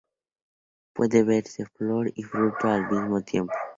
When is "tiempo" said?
3.21-3.53